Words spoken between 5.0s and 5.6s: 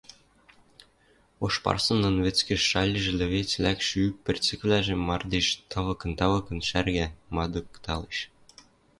мардеж